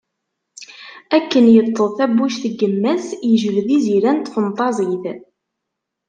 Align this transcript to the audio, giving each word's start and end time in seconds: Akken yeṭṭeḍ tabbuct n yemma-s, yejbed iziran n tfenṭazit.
Akken 1.17 1.45
yeṭṭeḍ 1.55 1.89
tabbuct 1.97 2.43
n 2.51 2.53
yemma-s, 2.59 3.07
yejbed 3.29 3.67
iziran 3.77 4.17
n 4.21 4.23
tfenṭazit. 4.25 5.05